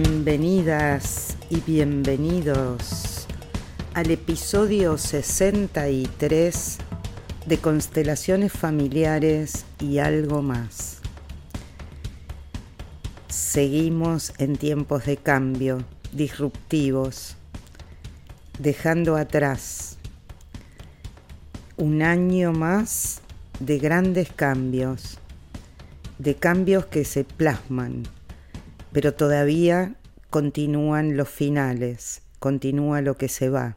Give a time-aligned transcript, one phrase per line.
[0.00, 3.26] Bienvenidas y bienvenidos
[3.94, 6.78] al episodio 63
[7.46, 10.98] de Constelaciones Familiares y algo más.
[13.26, 15.82] Seguimos en tiempos de cambio,
[16.12, 17.34] disruptivos,
[18.60, 19.98] dejando atrás
[21.76, 23.20] un año más
[23.58, 25.18] de grandes cambios,
[26.20, 28.04] de cambios que se plasman
[28.92, 29.94] pero todavía
[30.30, 33.76] continúan los finales, continúa lo que se va.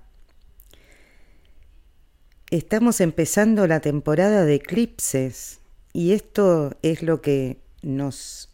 [2.49, 5.61] Estamos empezando la temporada de eclipses
[5.93, 8.49] y esto es lo que nos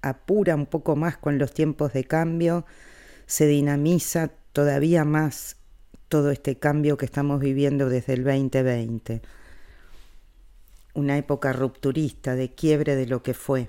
[0.00, 2.64] apura un poco más con los tiempos de cambio,
[3.26, 5.56] se dinamiza todavía más
[6.08, 9.22] todo este cambio que estamos viviendo desde el 2020.
[10.94, 13.68] Una época rupturista, de quiebre de lo que fue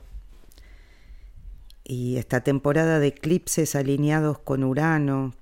[1.83, 5.33] y esta temporada de eclipses alineados con Urano,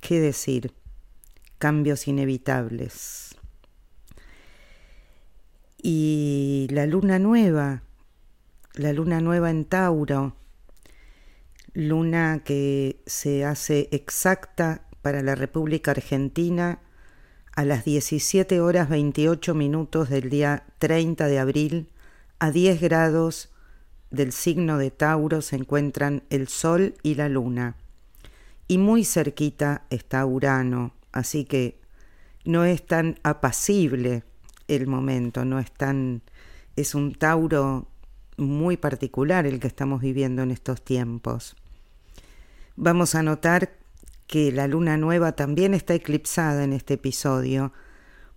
[0.00, 0.72] ¿qué decir?
[1.58, 3.36] Cambios inevitables.
[5.82, 7.82] Y la luna nueva,
[8.74, 10.36] la luna nueva en Tauro,
[11.72, 16.80] luna que se hace exacta para la República Argentina
[17.52, 21.88] a las 17 horas 28 minutos del día 30 de abril
[22.38, 23.49] a 10 grados
[24.10, 27.76] del signo de Tauro se encuentran el Sol y la Luna.
[28.68, 31.80] Y muy cerquita está Urano, así que
[32.44, 34.24] no es tan apacible
[34.68, 36.22] el momento, no es tan...
[36.76, 37.88] es un Tauro
[38.36, 41.56] muy particular el que estamos viviendo en estos tiempos.
[42.76, 43.72] Vamos a notar
[44.26, 47.72] que la luna nueva también está eclipsada en este episodio,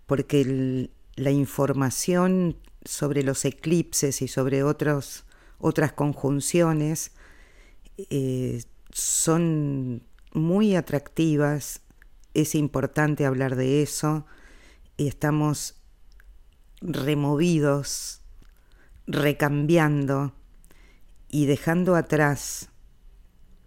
[0.08, 5.26] porque la información sobre los eclipses y sobre otros
[5.64, 7.14] otras conjunciones
[8.10, 10.04] eh, son
[10.34, 11.82] muy atractivas,
[12.34, 14.26] es importante hablar de eso,
[14.98, 15.76] y estamos
[16.82, 18.22] removidos,
[19.08, 20.34] recambiando
[21.30, 22.70] y dejando atrás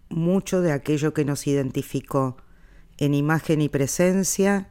[0.09, 2.37] mucho de aquello que nos identificó
[2.97, 4.69] en imagen y presencia,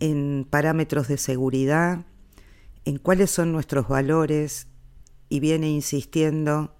[0.00, 2.04] en parámetros de seguridad,
[2.84, 4.66] en cuáles son nuestros valores,
[5.30, 6.74] y viene insistiendo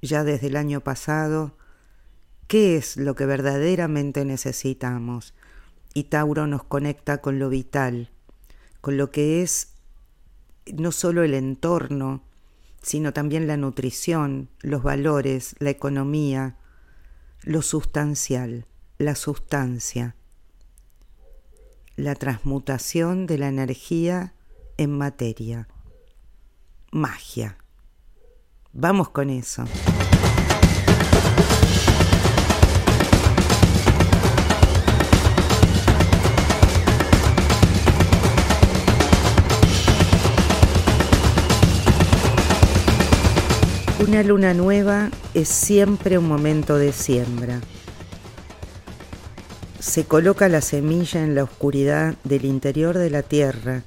[0.00, 1.58] ya desde el año pasado
[2.46, 5.34] qué es lo que verdaderamente necesitamos.
[5.92, 8.10] Y Tauro nos conecta con lo vital,
[8.80, 9.74] con lo que es
[10.72, 12.22] no solo el entorno,
[12.80, 16.56] sino también la nutrición, los valores, la economía,
[17.42, 18.66] lo sustancial,
[18.98, 20.14] la sustancia,
[21.96, 24.34] la transmutación de la energía
[24.76, 25.68] en materia,
[26.92, 27.59] magia.
[28.72, 29.64] Vamos con eso.
[44.06, 47.60] Una luna nueva es siempre un momento de siembra.
[49.80, 53.82] Se coloca la semilla en la oscuridad del interior de la tierra.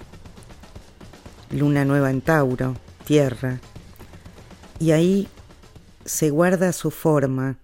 [1.51, 3.59] Luna nueva en Tauro, tierra,
[4.79, 5.27] y ahí
[6.05, 7.59] se guarda su forma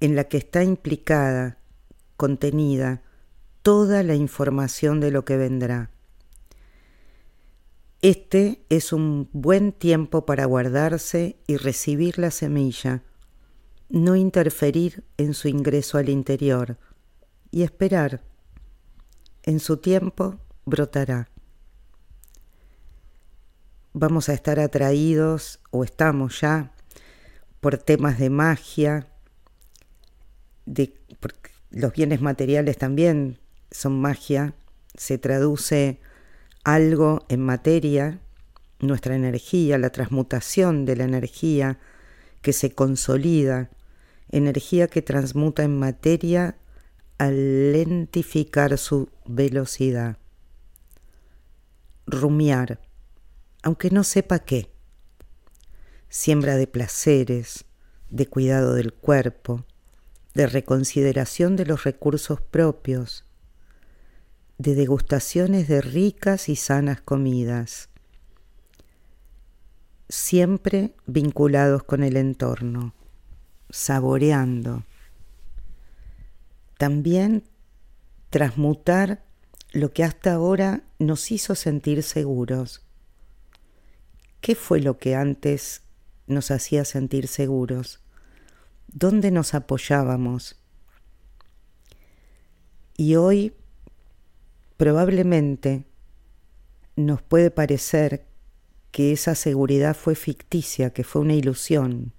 [0.00, 1.58] en la que está implicada,
[2.16, 3.02] contenida,
[3.62, 5.90] toda la información de lo que vendrá.
[8.02, 13.02] Este es un buen tiempo para guardarse y recibir la semilla,
[13.88, 16.78] no interferir en su ingreso al interior
[17.50, 18.22] y esperar.
[19.42, 20.36] En su tiempo
[20.66, 21.28] brotará
[23.98, 26.70] vamos a estar atraídos o estamos ya
[27.60, 29.08] por temas de magia,
[30.66, 30.92] de,
[31.70, 33.38] los bienes materiales también
[33.70, 34.54] son magia,
[34.94, 35.98] se traduce
[36.62, 38.20] algo en materia,
[38.80, 41.78] nuestra energía, la transmutación de la energía
[42.42, 43.70] que se consolida,
[44.30, 46.58] energía que transmuta en materia
[47.16, 50.18] al lentificar su velocidad.
[52.06, 52.85] Rumiar
[53.66, 54.70] aunque no sepa qué.
[56.08, 57.64] Siembra de placeres,
[58.10, 59.64] de cuidado del cuerpo,
[60.34, 63.24] de reconsideración de los recursos propios,
[64.56, 67.88] de degustaciones de ricas y sanas comidas,
[70.08, 72.94] siempre vinculados con el entorno,
[73.68, 74.84] saboreando.
[76.78, 77.42] También
[78.30, 79.24] transmutar
[79.72, 82.85] lo que hasta ahora nos hizo sentir seguros
[84.46, 85.82] ¿Qué fue lo que antes
[86.28, 87.98] nos hacía sentir seguros?
[88.86, 90.54] dónde nos apoyábamos.
[92.96, 93.54] Y hoy
[94.76, 95.84] probablemente
[96.94, 98.24] nos puede parecer
[98.92, 102.12] que esa seguridad fue ficticia, que fue una ilusión.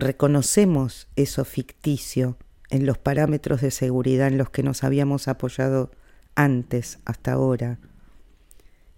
[0.00, 2.38] Reconocemos eso ficticio
[2.70, 5.92] en los parámetros de seguridad en los que nos habíamos apoyado
[6.34, 7.78] antes, hasta ahora,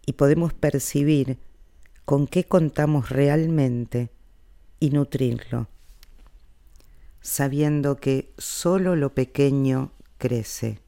[0.06, 1.46] y podemos percibir
[2.08, 4.08] con qué contamos realmente
[4.80, 5.68] y nutrirlo,
[7.20, 10.80] sabiendo que solo lo pequeño crece.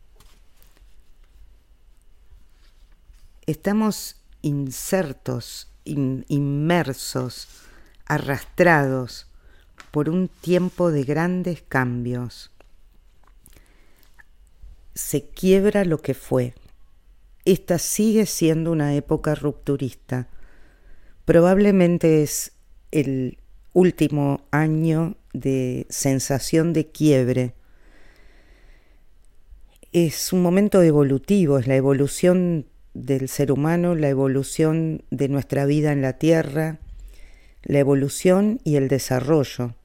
[3.44, 7.48] Estamos insertos, inmersos,
[8.06, 9.26] arrastrados
[9.90, 12.50] por un tiempo de grandes cambios.
[14.94, 16.54] Se quiebra lo que fue.
[17.44, 20.26] Esta sigue siendo una época rupturista.
[21.30, 22.54] Probablemente es
[22.90, 23.38] el
[23.72, 27.54] último año de sensación de quiebre.
[29.92, 35.92] Es un momento evolutivo, es la evolución del ser humano, la evolución de nuestra vida
[35.92, 36.80] en la Tierra,
[37.62, 39.76] la evolución y el desarrollo.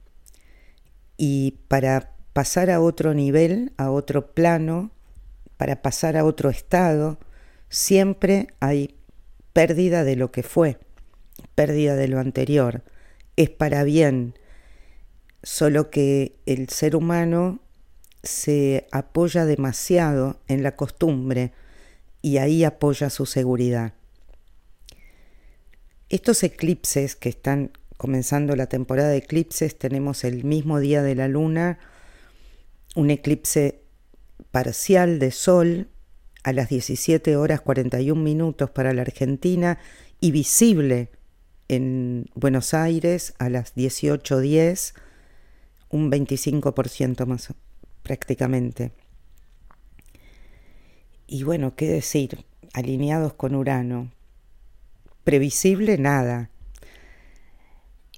[1.15, 4.89] Y para pasar a otro nivel, a otro plano,
[5.57, 7.19] para pasar a otro estado,
[7.69, 8.95] siempre hay
[9.53, 10.79] pérdida de lo que fue,
[11.55, 12.83] pérdida de lo anterior.
[13.35, 14.37] Es para bien,
[15.43, 17.59] solo que el ser humano
[18.23, 21.53] se apoya demasiado en la costumbre,
[22.21, 23.93] y ahí apoya su seguridad.
[26.09, 31.27] Estos eclipses que están comenzando la temporada de eclipses, tenemos el mismo día de la
[31.27, 31.77] luna,
[32.95, 33.83] un eclipse
[34.49, 35.87] parcial de sol
[36.43, 39.77] a las 17 horas 41 minutos para la Argentina
[40.19, 41.09] y visible
[41.67, 44.93] en Buenos Aires a las 18.10,
[45.89, 47.53] un 25% más
[48.03, 48.91] prácticamente.
[51.27, 52.45] Y bueno, ¿qué decir?
[52.73, 54.11] Alineados con Urano.
[55.23, 56.51] Previsible nada.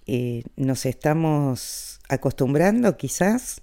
[0.05, 3.61] Eh, nos estamos acostumbrando quizás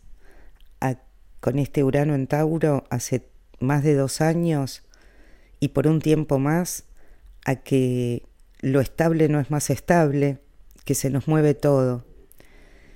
[0.81, 0.97] a,
[1.41, 3.29] con este Urano en Tauro hace
[3.61, 4.83] más de dos años
[5.61, 6.85] y por un tiempo más
[7.45, 8.27] a que
[8.65, 10.39] lo estable no es más estable,
[10.87, 12.07] que se nos mueve todo.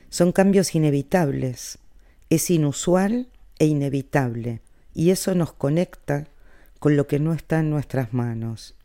[0.09, 1.79] Son cambios inevitables,
[2.31, 3.29] es inusual
[3.59, 4.63] e inevitable,
[4.95, 6.27] y eso nos conecta
[6.79, 8.77] con lo que no está en nuestras manos,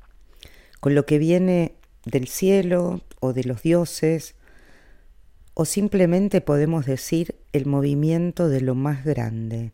[0.82, 4.36] con lo que viene del cielo o de los dioses,
[5.54, 9.72] o simplemente podemos decir el movimiento de lo más grande.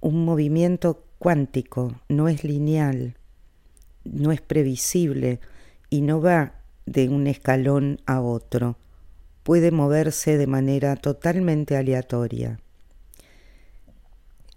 [0.00, 3.16] Un movimiento cuántico no es lineal,
[4.04, 5.40] no es previsible
[5.90, 6.54] y no va
[6.86, 8.78] de un escalón a otro,
[9.42, 12.60] puede moverse de manera totalmente aleatoria.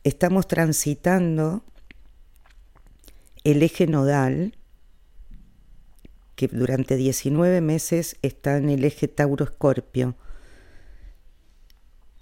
[0.04, 1.64] Estamos transitando
[3.44, 4.56] el eje nodal,
[6.36, 10.16] que durante 19 meses está en el eje Tauro-Escorpio,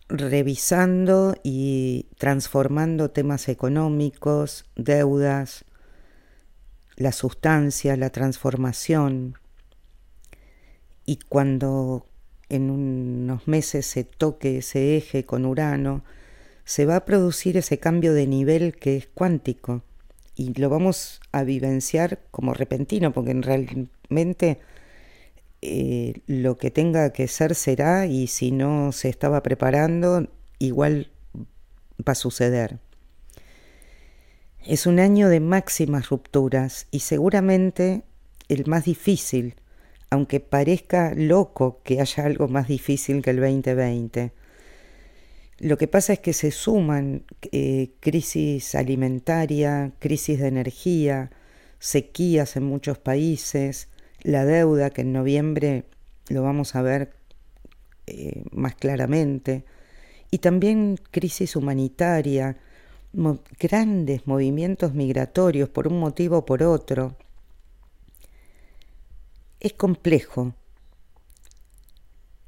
[0.08, 5.66] revisando y transformando temas económicos, deudas,
[6.96, 9.38] la sustancia, la transformación.
[11.06, 12.08] Y cuando
[12.50, 16.04] en unos meses se toque ese eje con Urano,
[16.66, 19.84] se va a producir ese cambio de nivel que es cuántico
[20.36, 24.60] y lo vamos a vivenciar como repentino, porque realmente
[25.62, 30.28] eh, lo que tenga que ser será y si no se estaba preparando,
[30.60, 31.12] igual
[32.00, 32.80] va a suceder.
[34.66, 38.04] Es un año de máximas rupturas y seguramente
[38.48, 39.56] el más difícil,
[40.10, 44.32] aunque parezca loco que haya algo más difícil que el 2020
[45.64, 51.32] lo que pasa es que se suman eh, crisis alimentaria, crisis de energía,
[51.80, 53.88] sequías en muchos países,
[54.24, 55.86] la deuda que en noviembre
[56.28, 57.14] lo vamos a ver
[58.08, 59.64] eh, más claramente,
[60.32, 62.58] y también crisis humanitaria,
[63.60, 67.16] grandes movimientos migratorios por un motivo o por otro.
[69.60, 70.54] Es complejo,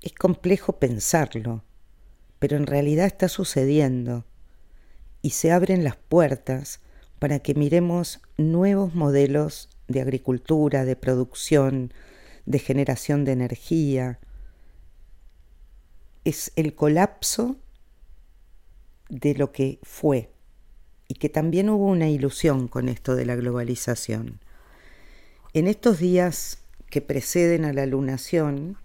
[0.01, 1.63] es complejo pensarlo
[2.39, 4.23] pero en realidad está sucediendo
[5.23, 6.79] y se abren las puertas
[7.19, 11.91] para que miremos nuevos modelos de agricultura, de producción,
[12.45, 14.19] de generación de energía.
[16.23, 17.55] Es el colapso
[19.09, 20.31] de lo que fue
[21.07, 24.39] y que también hubo una ilusión con esto de la globalización.
[25.53, 26.59] En estos días
[26.89, 28.77] que preceden a la lunación,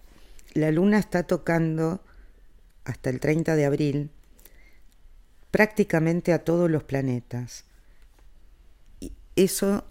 [0.54, 2.00] la luna está tocando
[2.84, 4.10] hasta el 30 de abril
[5.50, 7.64] prácticamente a todos los planetas.
[9.00, 9.84] Y eso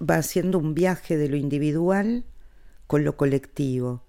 [0.00, 2.24] va haciendo un viaje de lo individual
[2.86, 4.02] con lo colectivo.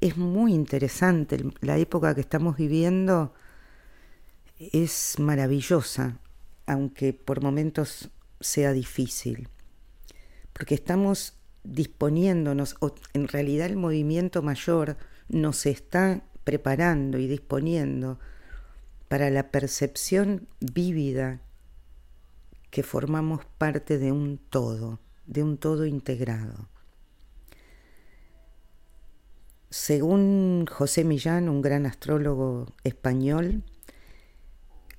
[0.00, 3.34] Es muy interesante, la época que estamos viviendo
[4.58, 6.18] es maravillosa,
[6.66, 9.48] aunque por momentos sea difícil,
[10.52, 12.76] porque estamos disponiéndonos,
[13.14, 14.96] en realidad el movimiento mayor
[15.28, 18.18] nos está preparando y disponiendo
[19.08, 21.40] para la percepción vívida
[22.70, 26.68] que formamos parte de un todo, de un todo integrado.
[29.68, 33.62] Según José Millán, un gran astrólogo español,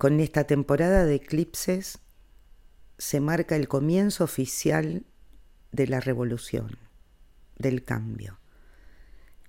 [0.03, 1.99] con esta temporada de eclipses
[2.97, 5.05] se marca el comienzo oficial
[5.71, 6.77] de la revolución,
[7.57, 8.37] del cambio,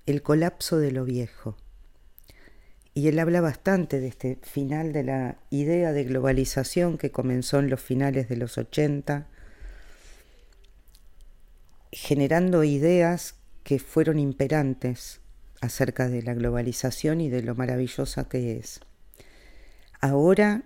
[0.06, 1.56] el colapso de lo viejo.
[2.94, 7.68] Y él habla bastante de este final de la idea de globalización que comenzó en
[7.68, 9.26] los finales de los 80,
[11.90, 13.34] generando ideas
[13.64, 15.20] que fueron imperantes
[15.60, 18.78] acerca de la globalización y de lo maravillosa que es.
[20.06, 20.64] Ahora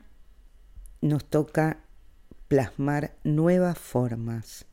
[1.01, 1.79] nos toca
[2.49, 4.67] plasmar nuevas formas,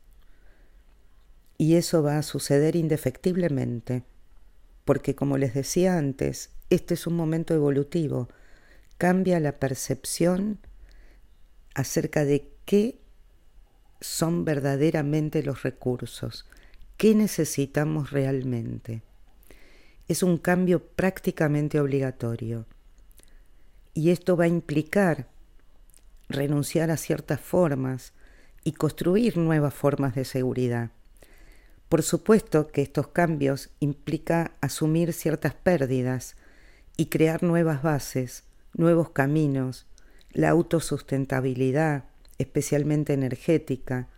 [1.56, 4.02] y eso va a suceder indefectiblemente,
[4.84, 8.28] porque como les decía antes, este es un momento evolutivo,
[8.98, 10.58] cambia la percepción
[11.76, 12.98] acerca de qué
[14.00, 16.44] son verdaderamente los recursos,
[16.96, 19.04] qué necesitamos realmente.
[20.08, 22.66] Es un cambio prácticamente obligatorio.
[23.96, 25.26] Y esto va a implicar
[26.28, 28.12] renunciar a ciertas formas
[28.62, 30.90] y construir nuevas formas de seguridad.
[31.88, 36.36] Por supuesto que estos cambios implica asumir ciertas pérdidas
[36.98, 39.86] y crear nuevas bases, nuevos caminos,
[40.30, 42.04] la autosustentabilidad,
[42.36, 44.08] especialmente energética,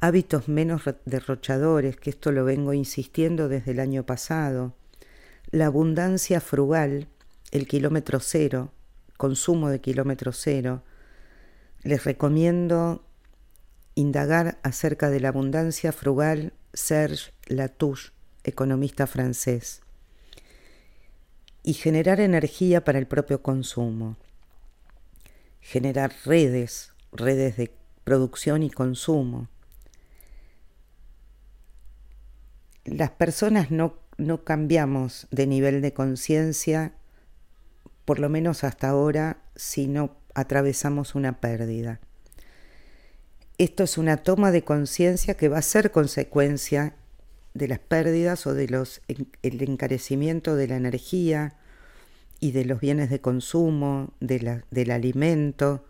[0.00, 4.74] hábitos menos derrochadores, que esto lo vengo insistiendo desde el año pasado,
[5.52, 7.06] la abundancia frugal,
[7.52, 8.72] el kilómetro cero,
[9.16, 10.82] consumo de kilómetro cero.
[11.82, 13.04] Les recomiendo
[13.94, 19.82] indagar acerca de la abundancia frugal Serge Latouche, economista francés,
[21.62, 24.16] y generar energía para el propio consumo,
[25.60, 27.72] generar redes, redes de
[28.04, 29.48] producción y consumo.
[32.84, 36.92] Las personas no, no cambiamos de nivel de conciencia,
[38.04, 42.00] por lo menos hasta ahora, si no atravesamos una pérdida.
[43.56, 46.96] Esto es una toma de conciencia que va a ser consecuencia
[47.54, 51.54] de las pérdidas o de los el encarecimiento de la energía
[52.40, 55.86] y de los bienes de consumo, del alimento.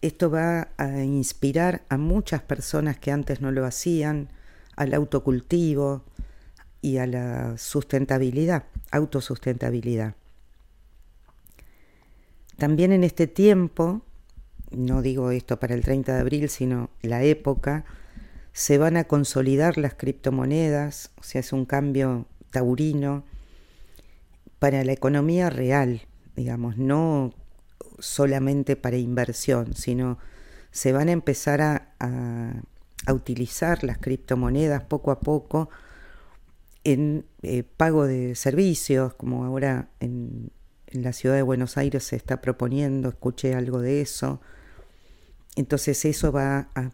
[0.00, 4.28] Esto va a inspirar a muchas personas que antes no lo hacían
[4.76, 6.04] al autocultivo
[6.80, 10.14] y a la sustentabilidad, autosustentabilidad.
[12.56, 14.02] También en este tiempo
[14.76, 17.84] no digo esto para el 30 de abril, sino la época,
[18.52, 23.24] se van a consolidar las criptomonedas, o sea, es un cambio taurino
[24.58, 26.02] para la economía real,
[26.36, 27.32] digamos, no
[27.98, 30.18] solamente para inversión, sino
[30.70, 35.68] se van a empezar a, a, utilizar las criptomonedas poco a poco
[36.84, 40.63] en eh, pago de servicios, como ahora en, en
[41.02, 44.40] la ciudad de Buenos Aires se está proponiendo, escuché algo de eso,
[45.56, 46.90] entonces eso va a,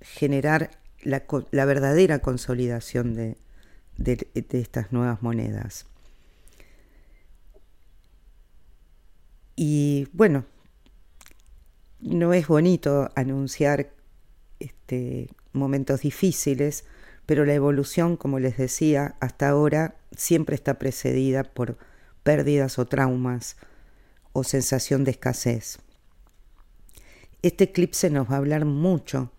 [0.00, 0.70] generar
[1.02, 1.24] la,
[1.64, 3.36] verdadera consolidación de,
[4.52, 5.86] estas nuevas monedas.
[9.56, 10.44] Y bueno,
[11.98, 13.90] no es bonito anunciar
[14.60, 16.84] este, momentos difíciles,
[17.26, 21.76] pero la evolución, como les decía, hasta ahora siempre está precedida por
[22.28, 23.56] pérdidas o traumas
[24.34, 25.78] o sensación de escasez.
[27.40, 29.32] Este eclipse nos va a hablar mucho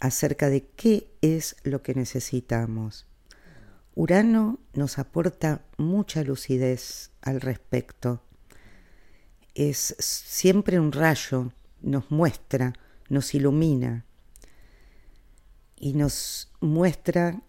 [0.00, 3.04] acerca de qué es lo que necesitamos.
[3.94, 8.22] Urano nos aporta mucha lucidez al respecto.
[9.54, 11.52] Es siempre un rayo,
[11.82, 12.72] nos muestra,
[13.10, 14.06] nos ilumina
[15.76, 17.42] y nos muestra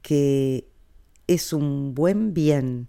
[0.00, 0.66] que
[1.26, 2.88] es un buen bien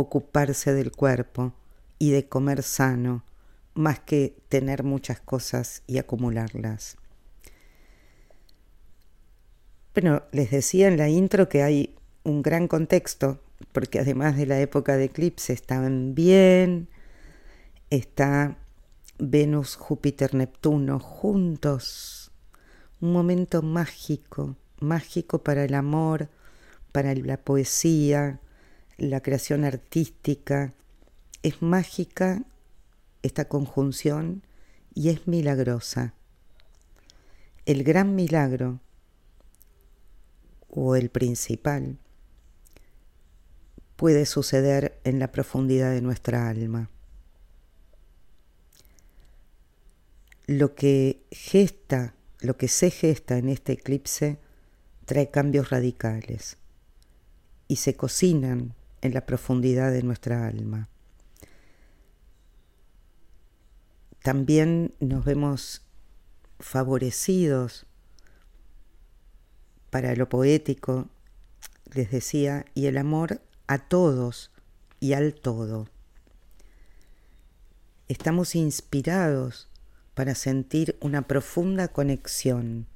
[0.00, 1.52] ocuparse del cuerpo
[1.98, 3.24] y de comer sano
[3.74, 6.96] más que tener muchas cosas y acumularlas.
[9.94, 13.40] Bueno, les decía en la intro que hay un gran contexto,
[13.72, 16.88] porque además de la época de eclipse estaban bien,
[17.90, 18.56] está
[19.18, 22.30] Venus, Júpiter, Neptuno juntos,
[23.00, 26.28] un momento mágico, mágico para el amor,
[26.92, 28.40] para la poesía,
[29.00, 30.74] la creación artística.
[31.42, 32.42] Es mágica
[33.22, 34.42] esta conjunción
[34.94, 36.14] y es milagrosa.
[37.64, 38.80] El gran milagro
[40.68, 41.98] o el principal
[43.96, 46.90] puede suceder en la profundidad de nuestra alma.
[50.46, 54.38] Lo que gesta, lo que se gesta en este eclipse
[55.06, 56.58] trae cambios radicales
[57.66, 60.88] y se cocinan en la profundidad de nuestra alma.
[64.22, 65.82] También nos vemos
[66.58, 67.86] favorecidos
[69.88, 71.08] para lo poético,
[71.94, 74.50] les decía, y el amor a todos
[75.00, 75.88] y al todo.
[78.08, 79.68] Estamos inspirados
[80.14, 82.86] para sentir una profunda conexión,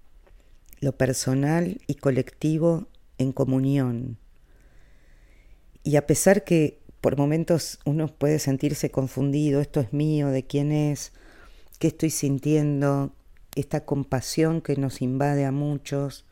[0.80, 2.87] lo personal y colectivo
[3.18, 4.18] en comunión.
[5.84, 10.72] Y a pesar que por momentos uno puede sentirse confundido, esto es mío, de quién
[10.72, 11.12] es,
[11.78, 13.12] qué estoy sintiendo,
[13.54, 16.24] esta compasión que nos invade a muchos,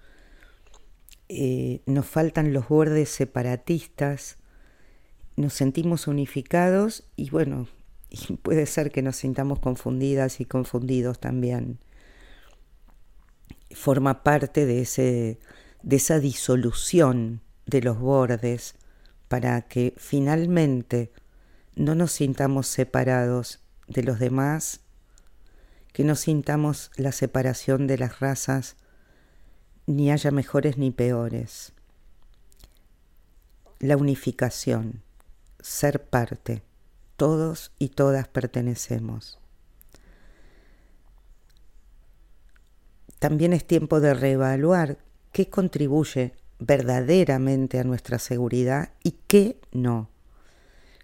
[1.28, 4.38] eh, nos faltan los bordes separatistas,
[5.36, 7.68] nos sentimos unificados y bueno,
[8.42, 11.78] puede ser que nos sintamos confundidas y confundidos también.
[13.70, 15.38] Forma parte de, ese,
[15.82, 18.74] de esa disolución de los bordes
[19.32, 21.10] para que finalmente
[21.74, 24.80] no nos sintamos separados de los demás,
[25.94, 28.76] que no sintamos la separación de las razas
[29.86, 31.72] ni haya mejores ni peores.
[33.78, 35.02] La unificación,
[35.60, 36.62] ser parte,
[37.16, 39.38] todos y todas pertenecemos.
[43.18, 44.98] También es tiempo de reevaluar
[45.32, 46.34] qué contribuye
[46.66, 50.08] verdaderamente a nuestra seguridad y qué no.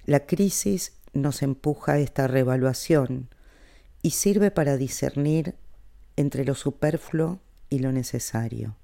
[0.04, 3.28] La crisis nos empuja a esta reevaluación
[4.02, 5.54] y sirve para discernir
[6.16, 7.40] entre lo superfluo
[7.70, 8.76] y lo necesario.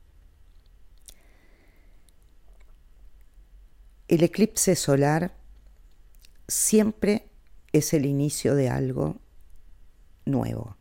[4.08, 5.34] El eclipse solar
[6.46, 7.26] siempre
[7.72, 9.16] es el inicio de algo
[10.26, 10.76] nuevo.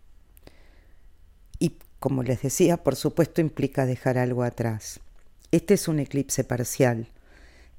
[1.60, 5.00] Y como les decía, por supuesto implica dejar algo atrás.
[5.54, 7.10] Este es un eclipse parcial,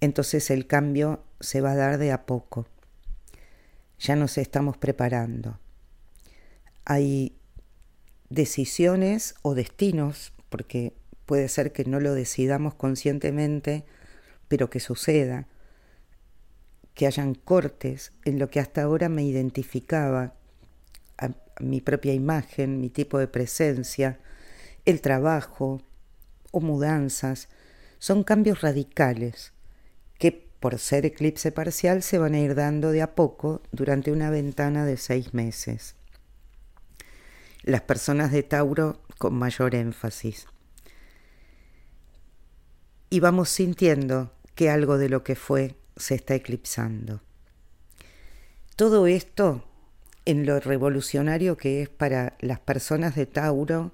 [0.01, 2.69] entonces el cambio se va a dar de a poco.
[3.99, 5.59] Ya nos estamos preparando.
[6.85, 7.37] Hay
[8.31, 10.93] decisiones o destinos, porque
[11.27, 13.85] puede ser que no lo decidamos conscientemente,
[14.47, 15.49] pero que suceda,
[16.95, 20.35] que hayan cortes en lo que hasta ahora me identificaba,
[21.59, 24.21] mi propia imagen, mi tipo de presencia,
[24.85, 25.83] el trabajo
[26.53, 27.49] o mudanzas,
[28.05, 29.55] son cambios radicales
[30.19, 34.29] que por ser eclipse parcial se van a ir dando de a poco durante una
[34.29, 35.97] ventana de seis meses
[37.63, 40.47] las personas de Tauro con mayor énfasis.
[43.09, 47.23] Y vamos sintiendo que algo de lo que fue se está eclipsando.
[48.77, 49.65] Todo esto
[50.27, 53.93] en lo revolucionario que es para las personas de Tauro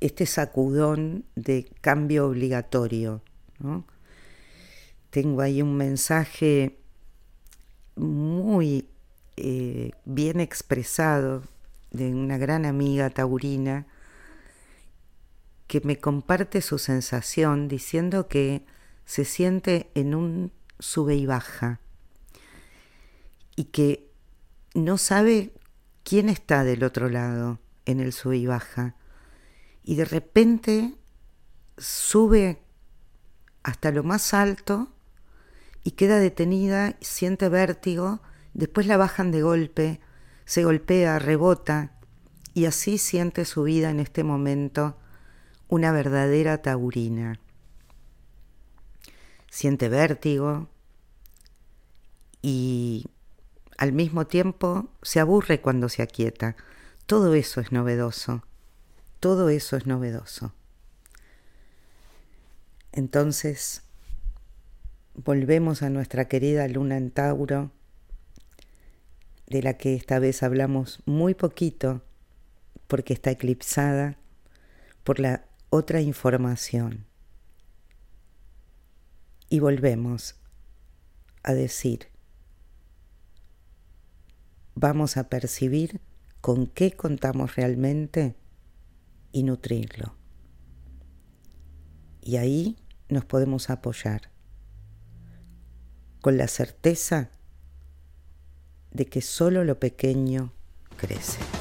[0.00, 3.22] este sacudón de cambio obligatorio.
[5.10, 6.78] Tengo ahí un mensaje
[7.96, 8.88] muy
[9.36, 11.42] eh, bien expresado
[11.90, 13.86] de una gran amiga taurina
[15.66, 18.64] que me comparte su sensación diciendo que
[19.04, 21.80] se siente en un sube y baja
[23.54, 24.10] y que
[24.74, 25.52] no sabe
[26.02, 28.94] quién está del otro lado en el sube y baja
[29.84, 30.94] y de repente
[31.78, 32.62] sube
[33.62, 34.88] hasta lo más alto
[35.84, 38.20] y queda detenida, siente vértigo,
[38.54, 40.00] después la bajan de golpe
[40.50, 41.92] se golpea, rebota
[42.54, 44.98] y así siente su vida en este momento
[45.68, 47.38] una verdadera taurina.
[49.48, 50.68] Siente vértigo
[52.42, 53.06] y
[53.78, 56.56] al mismo tiempo se aburre cuando se aquieta.
[57.06, 58.42] Todo eso es novedoso,
[59.20, 60.54] todo eso es novedoso.
[62.92, 63.82] Entonces,
[65.14, 67.70] volvemos a nuestra querida luna en Tauro
[69.46, 72.02] de la que esta vez hablamos muy poquito
[72.86, 74.16] porque está eclipsada
[75.04, 77.06] por la otra información.
[79.48, 80.36] Y volvemos
[81.42, 82.08] a decir,
[84.74, 86.00] vamos a percibir
[86.40, 88.36] con qué contamos realmente
[89.32, 90.14] y nutrirlo.
[92.22, 92.76] Y ahí
[93.08, 94.30] nos podemos apoyar
[96.20, 97.30] con la certeza
[98.90, 100.52] de que solo lo pequeño
[100.96, 101.59] crece.